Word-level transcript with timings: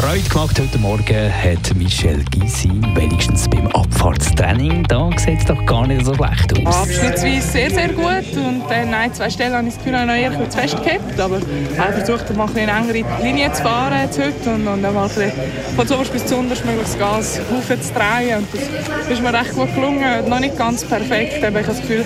Freude 0.00 0.28
gemacht 0.28 0.60
heute 0.60 0.78
Morgen 0.78 1.32
hat 1.32 1.74
Michel 1.74 2.24
Gysin, 2.30 2.86
wenigstens 2.94 3.48
beim 3.48 3.66
Abfahrtstraining. 3.66 4.84
Da 4.84 5.10
sieht 5.16 5.40
es 5.40 5.44
doch 5.46 5.66
gar 5.66 5.88
nicht 5.88 6.06
so 6.06 6.14
schlecht 6.14 6.66
aus. 6.66 6.88
Abschnittsweise 6.88 7.40
sehr, 7.40 7.70
sehr 7.70 7.88
gut. 7.88 8.36
Und 8.36 8.62
dann 8.70 8.94
ein, 8.94 9.12
zwei 9.12 9.28
Stellen 9.28 9.54
habe 9.54 9.66
ich 9.66 9.74
das 9.74 9.82
Gefühl, 9.82 10.06
noch 10.06 10.14
eher 10.14 10.32
zu 10.50 10.56
fest 10.56 10.76
gehabt. 10.84 11.18
Aber 11.18 11.38
ich 11.38 11.78
habe 11.78 11.94
versucht, 11.94 12.36
mal 12.36 12.48
eine 12.54 12.70
engere 12.70 13.04
Linie 13.24 13.52
zu 13.52 13.62
fahren 13.62 13.98
jetzt 14.04 14.20
heute 14.20 14.50
und, 14.54 14.68
und 14.68 14.82
dann 14.84 14.94
mal 14.94 15.08
von 15.08 15.88
zuoberst 15.88 16.12
bis 16.12 16.26
zu 16.26 16.36
unterst 16.36 16.64
möglichst 16.64 16.96
Gas 16.96 17.40
aufzudrehen. 17.50 18.38
Und 18.38 18.46
das 18.54 19.08
ist 19.08 19.20
mir 19.20 19.34
recht 19.34 19.52
gut 19.52 19.74
gelungen. 19.74 20.28
Noch 20.28 20.38
nicht 20.38 20.56
ganz 20.56 20.84
perfekt, 20.84 21.42
aber 21.42 21.60
ich 21.60 21.66
habe 21.66 21.76
das 21.76 21.80
Gefühl, 21.80 22.04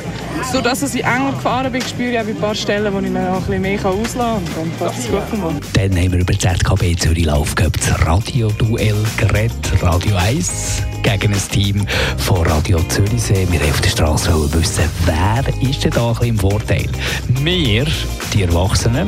dadurch, 0.51 0.81
dass 0.81 0.95
ich 0.95 1.05
enger 1.05 1.33
gefahren 1.33 1.71
bin, 1.71 1.83
spüre 1.83 2.13
ich 2.13 2.19
auch 2.19 2.27
ein 2.27 2.37
paar 2.37 2.55
Stellen, 2.55 2.93
wo 2.93 3.01
ich 3.01 3.11
mir 3.11 3.23
noch 3.23 3.37
ein 3.37 3.43
bisschen 3.43 3.61
mehr 3.61 3.85
auslassen 3.85 4.17
kann. 4.17 4.37
Und 4.37 4.57
dann 4.57 4.71
passt 4.79 4.99
es 4.99 5.11
gut. 5.11 5.23
Dann 5.75 5.97
haben 5.97 6.13
wir 6.13 6.21
über 6.21 6.33
die 6.33 6.39
ZKB 6.39 6.97
Zürich 6.99 7.27
Lauf 7.27 7.55
gehabt, 7.55 7.82
das 7.83 8.07
Radio-Duell 8.07 8.97
gerät 9.17 9.53
Radio 9.81 10.17
1 10.17 10.83
gegen 11.03 11.33
ein 11.33 11.41
Team 11.51 11.87
von 12.19 12.47
Radio 12.47 12.81
Zürichsee. 12.89 13.47
Wir 13.51 13.61
auf 13.63 13.81
der 13.81 13.89
Straße 13.89 14.53
wissen, 14.53 14.85
wer 15.05 15.43
ist 15.69 15.83
denn 15.83 15.91
da 15.91 16.09
ein 16.09 16.15
bisschen 16.15 16.29
im 16.29 16.39
Vorteil? 16.39 16.89
Wir, 17.43 17.87
die 18.33 18.43
Erwachsenen, 18.43 19.07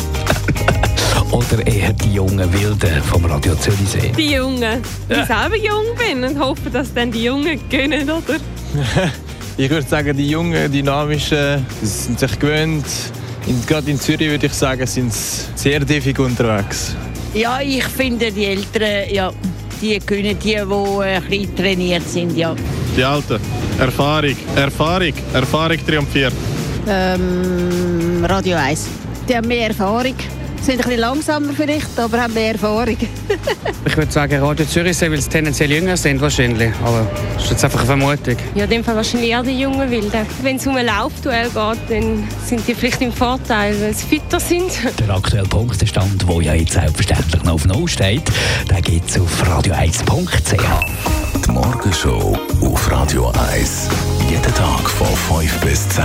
oder 1.30 1.66
eher 1.66 1.92
die 1.92 2.14
jungen 2.14 2.52
Wilden 2.52 3.02
vom 3.02 3.24
Radio 3.26 3.54
Zürichsee? 3.54 4.12
Die 4.16 4.32
Jungen. 4.32 4.82
Die 5.08 5.14
ja. 5.14 5.26
selber 5.26 5.56
jung 5.56 5.94
bin 5.96 6.24
und 6.24 6.38
hoffe, 6.38 6.70
dass 6.70 6.92
dann 6.92 7.12
die 7.12 7.24
Jungen 7.24 7.60
gewinnen, 7.68 8.10
oder? 8.10 8.40
ich 9.56 9.70
würde 9.70 9.86
sagen, 9.86 10.16
die 10.16 10.30
jungen, 10.30 10.72
dynamischen, 10.72 11.64
sind 11.82 12.18
sich 12.18 12.38
gewöhnt. 12.38 12.86
In, 13.46 13.64
gerade 13.66 13.90
in 13.90 14.00
Zürich 14.00 14.30
würde 14.30 14.46
ich 14.46 14.54
sagen, 14.54 14.86
sind 14.86 15.12
sie 15.12 15.46
sehr 15.54 15.80
defig 15.80 16.18
unterwegs. 16.18 16.96
Ja, 17.34 17.60
ich 17.60 17.84
finde 17.84 18.30
die 18.30 18.44
Älteren, 18.44 19.12
ja, 19.12 19.32
die 19.82 19.98
können 19.98 20.38
die, 20.38 20.38
die 20.38 20.56
ein 20.56 21.22
bisschen 21.28 21.56
trainiert 21.56 22.08
sind, 22.08 22.36
ja. 22.36 22.54
Die 22.96 23.02
Alten. 23.02 23.40
Erfahrung, 23.80 24.36
Erfahrung, 24.54 25.12
Erfahrung 25.32 25.84
triumphiert. 25.84 26.32
Ähm, 26.86 28.24
Radio 28.24 28.56
1. 28.56 28.88
Die 29.28 29.36
haben 29.36 29.48
mehr 29.48 29.66
Erfahrung 29.66 30.14
sind 30.64 30.80
ein 30.80 30.84
bisschen 30.84 31.00
langsamer 31.00 31.52
vielleicht, 31.52 31.98
aber 31.98 32.22
haben 32.22 32.32
mehr 32.32 32.52
Erfahrung. 32.52 32.96
ich 33.86 33.96
würde 33.96 34.10
sagen 34.10 34.42
Radio 34.42 34.64
Zürich, 34.64 34.98
weil 35.00 35.20
sie 35.20 35.28
tendenziell 35.28 35.70
jünger 35.70 35.96
sind 35.96 36.20
wahrscheinlich. 36.20 36.72
Aber 36.82 37.06
das 37.34 37.44
ist 37.44 37.50
jetzt 37.50 37.64
einfach 37.64 37.80
eine 37.80 37.86
Vermutung. 37.86 38.36
Ja, 38.54 38.64
in 38.64 38.70
dem 38.70 38.84
Fall 38.84 38.96
wahrscheinlich 38.96 39.30
eher 39.30 39.42
die 39.42 39.60
jungen 39.60 39.90
Wilden. 39.90 40.26
Wenn 40.42 40.56
es 40.56 40.66
um 40.66 40.76
ein 40.76 40.86
Laufduell 40.86 41.50
geht, 41.50 41.90
dann 41.90 42.24
sind 42.46 42.66
die 42.66 42.74
vielleicht 42.74 43.02
im 43.02 43.12
Vorteil, 43.12 43.78
weil 43.80 43.94
sie 43.94 44.06
fitter 44.06 44.40
sind. 44.40 44.70
Der 44.98 45.14
aktuelle 45.14 45.46
Punktestand, 45.46 46.26
der 46.26 46.42
ja 46.42 46.54
jetzt 46.54 46.72
selbstverständlich 46.72 47.42
noch 47.44 47.54
auf 47.54 47.66
Null 47.66 47.86
steht, 47.86 48.22
den 48.70 48.82
gibt 48.82 49.10
es 49.10 49.20
auf 49.20 49.42
radio1.ch. 49.42 51.44
Die 51.46 51.50
Morgenshow 51.50 52.38
auf 52.62 52.90
Radio 52.90 53.30
1. 53.52 53.88
Jeden 54.30 54.54
Tag 54.54 54.88
von 54.88 55.40
5 55.40 55.60
bis 55.60 55.88
10. 55.90 56.04